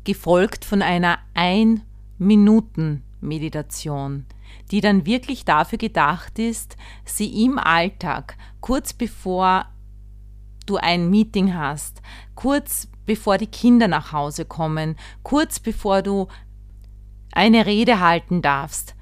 gefolgt 0.03 0.65
von 0.65 0.81
einer 0.81 1.20
1 1.36 1.81
Minuten 2.17 3.03
Meditation, 3.22 4.25
die 4.72 4.81
dann 4.81 5.05
wirklich 5.05 5.46
dafür 5.46 5.77
gedacht 5.77 6.39
ist, 6.39 6.77
sie 7.05 7.46
im 7.46 7.60
Alltag, 7.60 8.38
kurz 8.60 8.93
bevor 8.93 9.67
du 10.65 10.77
ein 10.77 11.12
Meeting 11.12 11.53
hast, 11.53 12.01
kurz 12.34 12.88
bevor 13.05 13.38
die 13.38 13.46
Kinder 13.46 13.88
nach 13.88 14.12
Hause 14.12 14.46
kommen, 14.46 14.96
kurz 15.22 15.60
bevor 15.60 16.01
du 16.01 16.27
eine 17.31 17.67
Rede 17.67 18.00
halten 18.00 18.41
darfst, 18.41 18.96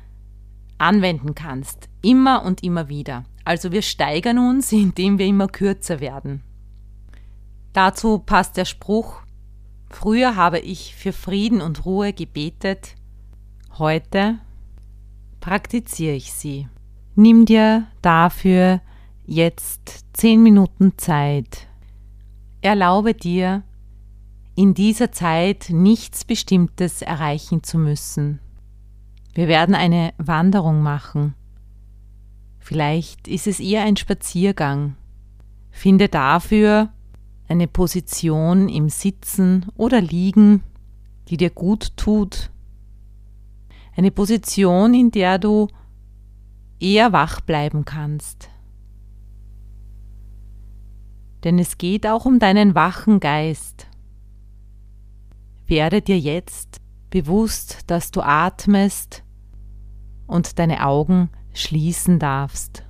anwenden 0.80 1.36
kannst. 1.36 1.90
Immer 2.02 2.44
und 2.44 2.64
immer 2.64 2.90
wieder. 2.90 3.26
Also 3.46 3.72
wir 3.72 3.82
steigern 3.82 4.40
uns, 4.40 4.72
indem 4.72 5.20
wir 5.20 5.26
immer 5.26 5.48
kürzer 5.48 6.00
werden. 6.00 6.44
Dazu 7.74 8.20
passt 8.20 8.58
der 8.58 8.66
Spruch, 8.66 9.22
Früher 9.90 10.36
habe 10.36 10.60
ich 10.60 10.96
für 10.96 11.12
Frieden 11.12 11.62
und 11.62 11.86
Ruhe 11.86 12.14
gebetet, 12.14 12.96
heute 13.78 14.38
praktiziere 15.40 16.16
ich 16.16 16.32
sie. 16.32 16.68
Nimm 17.16 17.46
dir 17.46 17.88
dafür 18.02 18.82
jetzt 19.26 20.06
zehn 20.14 20.44
Minuten 20.44 20.94
Zeit. 20.98 21.68
Erlaube 22.62 23.14
dir, 23.14 23.64
in 24.56 24.74
dieser 24.74 25.12
Zeit 25.12 25.68
nichts 25.70 26.26
Bestimmtes 26.26 27.02
erreichen 27.02 27.64
zu 27.64 27.78
müssen. 27.78 28.40
Wir 29.40 29.48
werden 29.48 29.74
eine 29.74 30.14
Wanderung 30.18 30.82
machen. 30.82 31.34
Vielleicht 32.58 33.30
ist 33.30 33.48
es 33.48 33.62
eher 33.62 33.84
ein 33.84 33.96
Spaziergang. 33.96 34.98
Finde 35.72 36.10
dafür 36.10 36.90
eine 37.48 37.70
Position 37.70 38.68
im 38.68 38.90
Sitzen 38.90 39.68
oder 39.78 40.02
Liegen, 40.02 40.62
die 41.30 41.38
dir 41.38 41.52
gut 41.52 41.96
tut. 41.96 42.52
Eine 43.96 44.12
Position, 44.12 44.94
in 44.94 45.10
der 45.10 45.40
du 45.40 45.70
eher 46.82 47.14
wach 47.14 47.40
bleiben 47.40 47.86
kannst. 47.86 48.50
Denn 51.46 51.60
es 51.60 51.78
geht 51.78 52.06
auch 52.06 52.26
um 52.26 52.40
deinen 52.40 52.76
wachen 52.76 53.22
Geist. 53.22 53.88
Werde 55.66 56.02
dir 56.02 56.20
jetzt 56.20 56.82
bewusst, 57.10 57.90
dass 57.90 58.12
du 58.12 58.20
atmest 58.20 59.24
und 60.30 60.60
deine 60.60 60.86
Augen 60.86 61.30
schließen 61.54 62.20
darfst. 62.20 62.86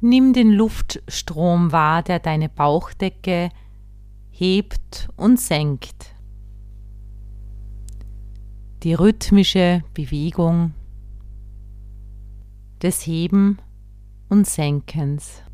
Nimm 0.00 0.32
den 0.32 0.50
Luftstrom 0.50 1.70
wahr, 1.70 2.02
der 2.02 2.18
deine 2.18 2.48
Bauchdecke 2.48 3.50
hebt 4.30 5.08
und 5.16 5.38
senkt. 5.38 6.16
Die 8.82 8.94
rhythmische 8.94 9.84
Bewegung 9.94 10.74
des 12.82 13.06
Heben 13.06 13.58
und 14.28 14.48
Senkens. 14.48 15.44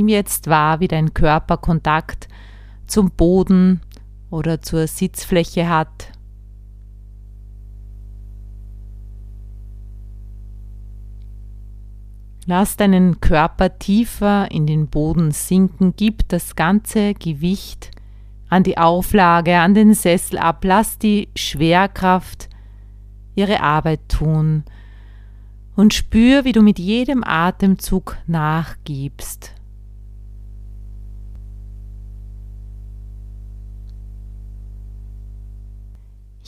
Nimm 0.00 0.08
jetzt 0.08 0.46
wahr, 0.46 0.80
wie 0.80 0.88
dein 0.88 1.12
Körper 1.12 1.58
Kontakt 1.58 2.26
zum 2.86 3.10
Boden 3.10 3.82
oder 4.30 4.62
zur 4.62 4.86
Sitzfläche 4.86 5.68
hat. 5.68 6.10
Lass 12.46 12.78
deinen 12.78 13.20
Körper 13.20 13.78
tiefer 13.78 14.50
in 14.50 14.66
den 14.66 14.86
Boden 14.86 15.32
sinken, 15.32 15.92
gib 15.94 16.26
das 16.30 16.56
ganze 16.56 17.12
Gewicht 17.12 17.90
an 18.48 18.62
die 18.62 18.78
Auflage, 18.78 19.58
an 19.58 19.74
den 19.74 19.92
Sessel 19.92 20.38
ab, 20.38 20.64
lass 20.64 20.96
die 20.96 21.28
Schwerkraft 21.36 22.48
ihre 23.34 23.60
Arbeit 23.60 24.08
tun. 24.08 24.64
Und 25.76 25.92
spür, 25.92 26.46
wie 26.46 26.52
du 26.52 26.62
mit 26.62 26.78
jedem 26.78 27.22
Atemzug 27.22 28.16
nachgibst. 28.26 29.59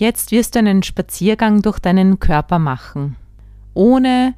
Jetzt 0.03 0.33
wirst 0.33 0.57
du 0.57 0.59
einen 0.59 0.83
Spaziergang 0.83 1.63
durch 1.63 1.79
deinen 1.79 2.19
Körper 2.19 2.59
machen, 2.59 3.15
ohne 3.73 4.35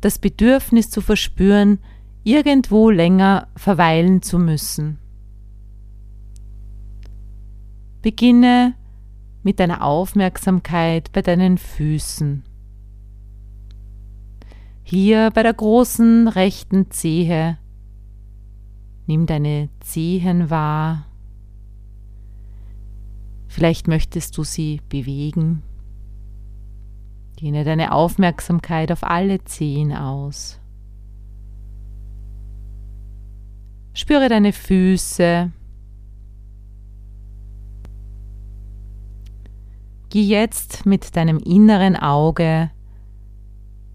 das 0.00 0.18
Bedürfnis 0.18 0.90
zu 0.90 1.00
verspüren, 1.00 1.78
irgendwo 2.24 2.90
länger 2.90 3.46
verweilen 3.54 4.20
zu 4.20 4.40
müssen. 4.40 4.98
Beginne 8.02 8.74
mit 9.44 9.60
deiner 9.60 9.84
Aufmerksamkeit 9.84 11.12
bei 11.12 11.22
deinen 11.22 11.56
Füßen. 11.56 12.42
Hier 14.82 15.30
bei 15.32 15.44
der 15.44 15.54
großen 15.54 16.26
rechten 16.26 16.90
Zehe. 16.90 17.58
Nimm 19.06 19.26
deine 19.26 19.68
Zehen 19.78 20.50
wahr. 20.50 21.06
Vielleicht 23.50 23.88
möchtest 23.88 24.38
du 24.38 24.44
sie 24.44 24.80
bewegen. 24.88 25.64
Dehne 27.40 27.64
deine 27.64 27.90
Aufmerksamkeit 27.90 28.92
auf 28.92 29.02
alle 29.02 29.42
Zehen 29.42 29.92
aus. 29.92 30.60
Spüre 33.92 34.28
deine 34.28 34.52
Füße. 34.52 35.50
Geh 40.10 40.22
jetzt 40.22 40.86
mit 40.86 41.16
deinem 41.16 41.38
inneren 41.38 41.96
Auge 41.96 42.70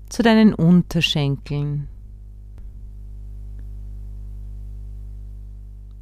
zu 0.10 0.22
deinen 0.22 0.54
Unterschenkeln. 0.54 1.88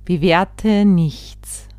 Bewerte 0.05 0.85
nichts. 0.85 1.69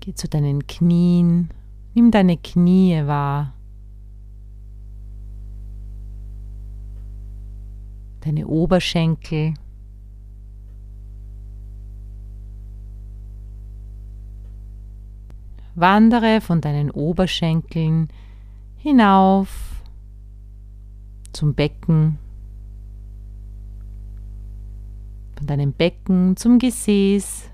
Geh 0.00 0.14
zu 0.14 0.28
deinen 0.28 0.66
Knien, 0.66 1.50
nimm 1.94 2.10
deine 2.10 2.38
Knie 2.38 3.02
wahr. 3.06 3.52
Deine 8.22 8.46
Oberschenkel. 8.46 9.54
Wandere 15.74 16.40
von 16.40 16.62
deinen 16.62 16.90
Oberschenkeln 16.90 18.08
hinauf 18.76 19.82
zum 21.32 21.54
Becken, 21.54 22.18
von 25.36 25.46
deinem 25.46 25.72
Becken 25.72 26.36
zum 26.36 26.58
Gesäß, 26.58 27.50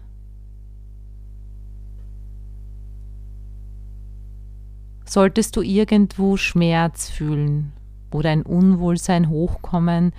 Solltest 5.09 5.57
du 5.57 5.63
irgendwo 5.63 6.37
Schmerz 6.37 7.09
fühlen 7.09 7.73
oder 8.13 8.31
ein 8.31 8.43
Unwohlsein 8.43 9.29
hochkommen, 9.29 10.13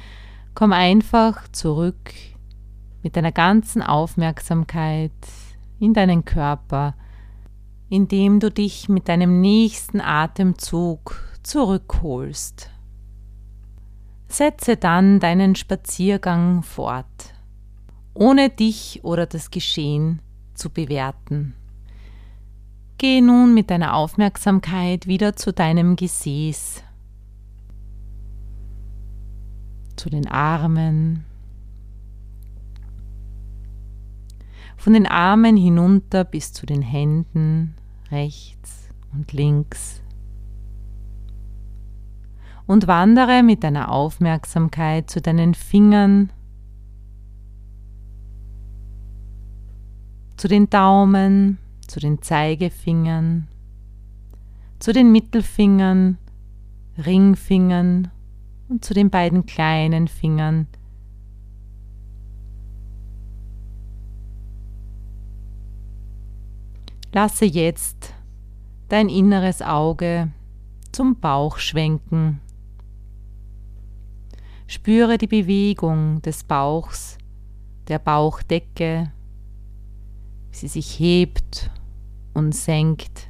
komm 0.56 0.72
einfach 0.72 1.48
zurück 1.52 2.14
mit 3.04 3.16
deiner 3.18 3.34
ganzen 3.34 3.84
Aufmerksamkeit 3.84 5.12
in 5.80 5.94
deinen 5.94 6.26
Körper, 6.26 6.96
indem 7.90 8.40
du 8.40 8.50
dich 8.50 8.90
mit 8.90 9.10
deinem 9.10 9.42
nächsten 9.42 10.02
Atemzug 10.02 11.22
zurückholst. 11.44 12.70
Setze 14.30 14.78
dann 14.78 15.20
deinen 15.20 15.56
Spaziergang 15.56 16.64
fort, 16.64 17.34
ohne 18.14 18.50
dich 18.50 19.02
oder 19.04 19.26
das 19.26 19.52
Geschehen 19.52 20.22
zu 20.54 20.70
bewerten. 20.70 21.56
Geh 23.00 23.22
nun 23.22 23.54
mit 23.54 23.70
deiner 23.70 23.94
Aufmerksamkeit 23.94 25.06
wieder 25.06 25.36
zu 25.36 25.54
deinem 25.54 25.96
Gesäß, 25.96 26.84
zu 29.96 30.10
den 30.10 30.28
Armen, 30.28 31.24
von 34.78 34.94
den 34.94 35.06
Armen 35.06 35.58
hinunter 35.58 36.24
bis 36.24 36.54
zu 36.54 36.66
den 36.66 36.82
Händen 36.82 37.76
rechts 38.10 38.90
und 39.14 39.32
links. 39.32 40.02
Und 42.66 42.88
wandere 42.88 43.44
mit 43.44 43.64
deiner 43.64 43.92
Aufmerksamkeit 43.92 45.08
zu 45.12 45.22
deinen 45.22 45.54
Fingern, 45.54 46.32
zu 50.36 50.48
den 50.48 50.68
Daumen, 50.70 51.60
zu 51.88 52.00
den 52.00 52.22
Zeigefingern, 52.22 53.48
zu 54.80 54.94
den 54.94 55.12
Mittelfingern, 55.12 56.18
Ringfingern 56.98 58.10
und 58.70 58.84
zu 58.84 58.94
den 58.94 59.10
beiden 59.10 59.46
kleinen 59.46 60.08
Fingern. 60.08 60.68
Lasse 67.14 67.46
jetzt 67.46 68.14
dein 68.90 69.10
inneres 69.10 69.62
Auge 69.62 70.32
zum 70.92 71.20
Bauch 71.20 71.58
schwenken. 71.58 72.42
Spüre 74.68 75.18
die 75.18 75.28
Bewegung 75.28 76.22
des 76.22 76.44
Bauchs, 76.44 77.18
der 77.88 78.00
Bauchdecke, 78.00 79.12
wie 80.52 80.56
sie 80.56 80.68
sich 80.68 81.00
hebt 81.00 81.72
und 82.38 82.54
senkt. 82.54 83.28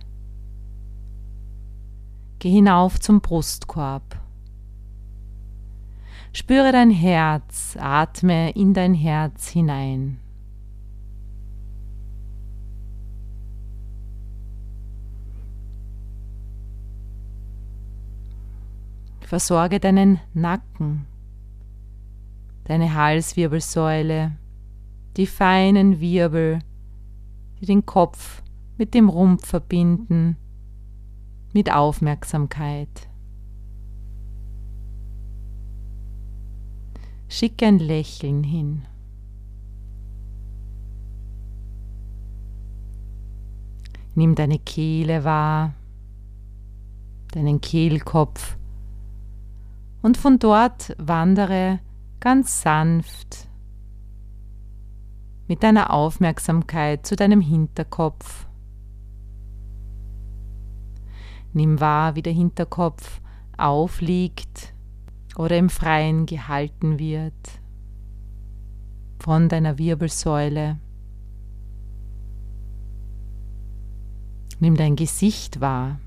Geh 2.39 2.51
hinauf 2.51 2.99
zum 2.99 3.21
Brustkorb. 3.21 4.19
Spüre 6.33 6.73
dein 6.73 6.91
Herz, 6.91 7.77
atme 7.79 8.51
in 8.51 8.73
dein 8.73 8.93
Herz 8.93 9.47
hinein. 9.47 10.19
Versorge 19.21 19.79
deinen 19.79 20.19
Nacken, 20.33 21.05
deine 22.65 22.93
Halswirbelsäule, 22.93 24.37
die 25.15 25.27
feinen 25.27 25.99
Wirbel, 26.01 26.59
die 27.59 27.65
den 27.65 27.85
Kopf 27.85 28.43
mit 28.77 28.93
dem 28.93 29.09
Rumpf 29.09 29.47
verbinden, 29.47 30.37
mit 31.53 31.73
Aufmerksamkeit. 31.73 33.09
Schicke 37.29 37.65
ein 37.65 37.79
Lächeln 37.79 38.43
hin. 38.43 38.83
Nimm 44.15 44.33
deine 44.33 44.57
Kehle 44.57 45.23
wahr, 45.23 45.73
deinen 47.33 47.61
Kehlkopf 47.61 48.57
und 50.01 50.17
von 50.17 50.39
dort 50.39 50.95
wandere 50.97 51.79
ganz 52.19 52.61
sanft 52.61 53.47
mit 55.47 55.63
deiner 55.63 55.91
Aufmerksamkeit 55.91 57.05
zu 57.05 57.15
deinem 57.15 57.41
Hinterkopf. 57.41 58.46
Nimm 61.53 61.79
wahr, 61.79 62.15
wie 62.15 62.21
der 62.21 62.33
Hinterkopf 62.33 63.21
aufliegt 63.57 64.73
oder 65.35 65.57
im 65.57 65.69
Freien 65.69 66.25
gehalten 66.25 66.99
wird 66.99 67.33
von 69.19 69.49
deiner 69.49 69.77
Wirbelsäule. 69.77 70.77
Nimm 74.59 74.75
dein 74.75 74.95
Gesicht 74.95 75.61
wahr. 75.61 75.99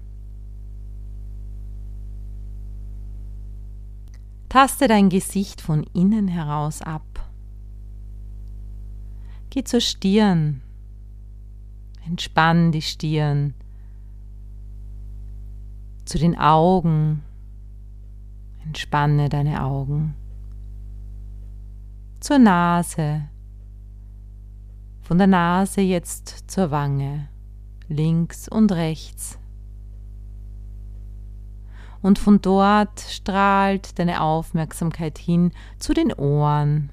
Taste 4.48 4.88
dein 4.88 5.10
Gesicht 5.10 5.60
von 5.60 5.84
innen 5.94 6.26
heraus 6.26 6.82
ab. 6.82 7.30
Geh 9.50 9.62
zur 9.62 9.80
Stirn. 9.80 10.62
Entspann 12.04 12.72
die 12.72 12.82
Stirn. 12.82 13.54
Zu 16.10 16.18
den 16.18 16.36
Augen. 16.36 17.22
Entspanne 18.64 19.28
deine 19.28 19.62
Augen. 19.62 20.16
Zur 22.18 22.40
Nase. 22.40 23.28
Von 25.02 25.18
der 25.18 25.28
Nase 25.28 25.82
jetzt 25.82 26.50
zur 26.50 26.72
Wange. 26.72 27.28
Links 27.86 28.48
und 28.48 28.72
rechts. 28.72 29.38
Und 32.02 32.18
von 32.18 32.42
dort 32.42 32.98
strahlt 32.98 33.96
deine 34.00 34.20
Aufmerksamkeit 34.20 35.16
hin 35.16 35.52
zu 35.78 35.94
den 35.94 36.12
Ohren. 36.12 36.90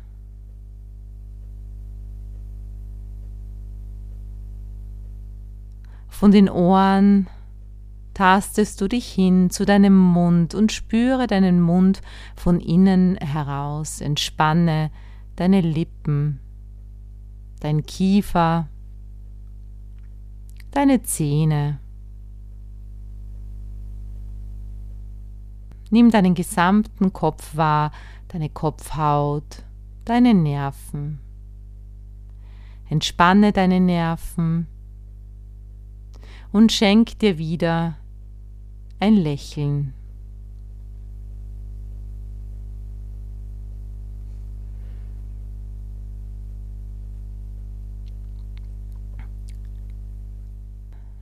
Von 6.07 6.29
den 6.29 6.47
Ohren 6.47 7.25
tastest 8.17 8.81
du 8.81 8.87
dich 8.87 9.05
hin 9.05 9.51
zu 9.51 9.63
deinem 9.63 9.95
Mund 9.95 10.55
und 10.55 10.71
spüre 10.71 11.27
deinen 11.27 11.61
Mund 11.61 12.01
von 12.35 12.59
innen 12.59 13.15
heraus. 13.17 14.01
Entspanne 14.01 14.89
deine 15.35 15.61
Lippen, 15.61 16.39
dein 17.59 17.85
Kiefer, 17.85 18.69
deine 20.71 21.03
Zähne. 21.03 21.79
Nimm 25.91 26.09
deinen 26.09 26.33
gesamten 26.33 27.13
Kopf 27.13 27.55
wahr, 27.55 27.91
deine 28.29 28.49
Kopfhaut, 28.49 29.63
deine 30.05 30.33
Nerven. 30.33 31.19
Entspanne 32.89 33.51
deine 33.51 33.79
Nerven 33.79 34.65
und 36.51 36.71
schenk 36.71 37.19
dir 37.19 37.37
wieder 37.37 37.95
ein 38.99 39.15
Lächeln. 39.15 39.93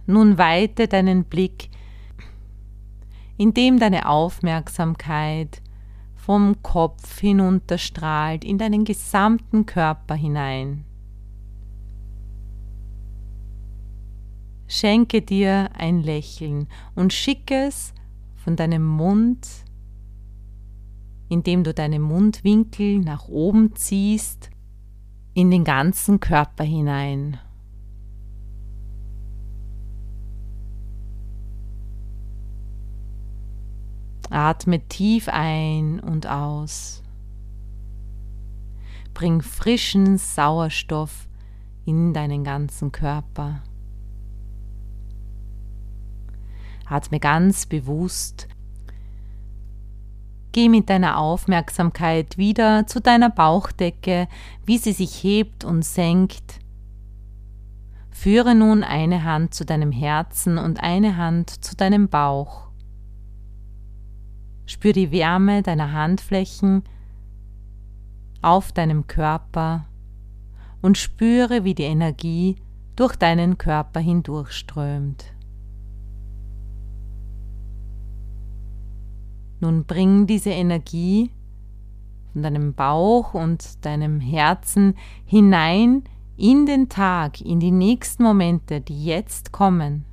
Nun 0.07 0.37
weite 0.37 0.87
deinen 0.87 1.23
Blick, 1.23 1.69
indem 3.37 3.79
deine 3.79 4.07
Aufmerksamkeit 4.07 5.61
vom 6.15 6.61
Kopf 6.61 7.19
hinunterstrahlt 7.19 8.43
in 8.43 8.57
deinen 8.57 8.85
gesamten 8.85 9.65
Körper 9.65 10.15
hinein. 10.15 10.85
Schenke 14.67 15.21
dir 15.21 15.69
ein 15.73 16.01
Lächeln 16.01 16.67
und 16.95 17.13
schicke 17.13 17.67
es 17.67 17.93
von 18.35 18.55
deinem 18.55 18.85
Mund, 18.85 19.47
indem 21.29 21.63
du 21.63 21.73
deine 21.73 21.99
Mundwinkel 21.99 22.99
nach 22.99 23.27
oben 23.27 23.75
ziehst, 23.75 24.49
in 25.33 25.51
den 25.51 25.63
ganzen 25.63 26.19
Körper 26.19 26.63
hinein. 26.63 27.37
Atme 34.29 34.79
tief 34.87 35.29
ein 35.29 35.99
und 35.99 36.27
aus. 36.27 37.03
Bring 39.13 39.41
frischen 39.41 40.17
Sauerstoff 40.17 41.27
in 41.85 42.13
deinen 42.13 42.43
ganzen 42.43 42.91
Körper. 42.91 43.61
Atme 46.87 47.19
ganz 47.19 47.65
bewusst. 47.65 48.47
Geh 50.51 50.69
mit 50.69 50.89
deiner 50.89 51.17
Aufmerksamkeit 51.17 52.37
wieder 52.37 52.87
zu 52.87 53.01
deiner 53.01 53.29
Bauchdecke, 53.29 54.27
wie 54.65 54.77
sie 54.77 54.93
sich 54.93 55.21
hebt 55.23 55.65
und 55.65 55.83
senkt. 55.83 56.59
Führe 58.09 58.55
nun 58.55 58.83
eine 58.83 59.23
Hand 59.23 59.53
zu 59.53 59.65
deinem 59.65 59.91
Herzen 59.91 60.57
und 60.57 60.81
eine 60.81 61.17
Hand 61.17 61.49
zu 61.49 61.75
deinem 61.75 62.07
Bauch. 62.07 62.69
Spür 64.65 64.93
die 64.93 65.11
Wärme 65.11 65.61
deiner 65.61 65.91
Handflächen 65.91 66.83
auf 68.41 68.71
deinem 68.71 69.07
Körper 69.07 69.85
und 70.81 70.97
spüre, 70.97 71.65
wie 71.65 71.75
die 71.75 71.83
Energie 71.83 72.55
durch 72.95 73.15
deinen 73.15 73.57
Körper 73.57 73.99
hindurchströmt. 73.99 75.34
Nun 79.59 79.85
bring 79.85 80.27
diese 80.27 80.51
Energie 80.51 81.31
von 82.33 82.43
deinem 82.43 82.73
Bauch 82.73 83.33
und 83.33 83.85
deinem 83.85 84.19
Herzen 84.19 84.95
hinein 85.25 86.03
in 86.37 86.65
den 86.65 86.89
Tag, 86.89 87.39
in 87.41 87.59
die 87.59 87.71
nächsten 87.71 88.23
Momente, 88.23 88.81
die 88.81 89.05
jetzt 89.05 89.51
kommen. 89.51 90.05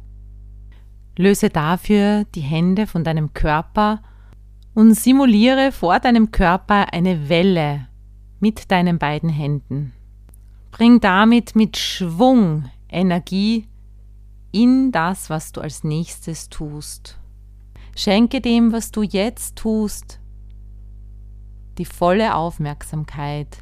Löse 1.16 1.50
dafür 1.50 2.24
die 2.35 2.40
Hände 2.40 2.87
von 2.87 3.05
deinem 3.05 3.35
Körper 3.35 4.02
und 4.74 4.94
simuliere 4.94 5.72
vor 5.72 5.98
deinem 5.98 6.31
Körper 6.31 6.92
eine 6.92 7.28
Welle 7.28 7.88
mit 8.40 8.70
deinen 8.70 8.98
beiden 8.98 9.28
Händen. 9.28 9.92
Bring 10.70 11.00
damit 11.00 11.55
mit 11.55 11.76
Schwung 11.76 12.70
Energie 12.88 13.68
in 14.52 14.92
das, 14.92 15.28
was 15.28 15.52
du 15.52 15.61
als 15.61 15.85
nächstes 15.85 16.48
tust. 16.48 17.18
Schenke 17.94 18.40
dem, 18.40 18.72
was 18.72 18.90
du 18.90 19.02
jetzt 19.02 19.57
tust, 19.57 20.18
die 21.78 21.85
volle 21.85 22.35
Aufmerksamkeit. 22.35 23.59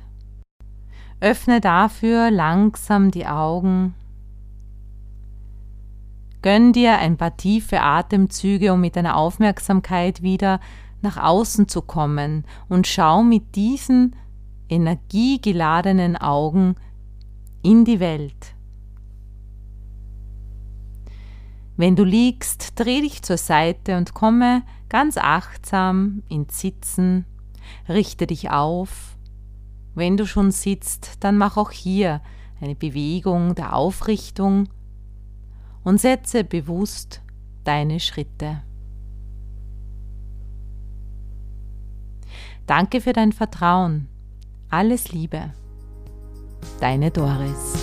Öffne 1.20 1.60
dafür 1.60 2.30
langsam 2.30 3.10
die 3.10 3.26
Augen. 3.26 3.94
Gönn 6.42 6.72
dir 6.72 6.98
ein 6.98 7.16
paar 7.16 7.36
tiefe 7.36 7.82
Atemzüge, 7.82 8.72
um 8.72 8.80
mit 8.80 8.96
deiner 8.96 9.16
Aufmerksamkeit 9.16 10.22
wieder 10.22 10.60
nach 11.02 11.16
außen 11.16 11.68
zu 11.68 11.82
kommen 11.82 12.44
und 12.68 12.86
schau 12.86 13.22
mit 13.22 13.56
diesen 13.56 14.16
energiegeladenen 14.68 16.16
Augen 16.16 16.76
in 17.62 17.84
die 17.84 18.00
Welt. 18.00 18.54
Wenn 21.80 21.96
du 21.96 22.04
liegst, 22.04 22.78
dreh 22.78 23.00
dich 23.00 23.22
zur 23.22 23.38
Seite 23.38 23.96
und 23.96 24.12
komme 24.12 24.64
ganz 24.90 25.16
achtsam 25.16 26.22
ins 26.28 26.60
Sitzen, 26.60 27.24
richte 27.88 28.26
dich 28.26 28.50
auf. 28.50 29.16
Wenn 29.94 30.18
du 30.18 30.26
schon 30.26 30.50
sitzt, 30.50 31.24
dann 31.24 31.38
mach 31.38 31.56
auch 31.56 31.70
hier 31.70 32.20
eine 32.60 32.74
Bewegung 32.74 33.54
der 33.54 33.74
Aufrichtung 33.74 34.68
und 35.82 35.98
setze 35.98 36.44
bewusst 36.44 37.22
deine 37.64 37.98
Schritte. 37.98 38.60
Danke 42.66 43.00
für 43.00 43.14
dein 43.14 43.32
Vertrauen. 43.32 44.06
Alles 44.68 45.12
Liebe. 45.12 45.54
Deine 46.78 47.10
Doris. 47.10 47.79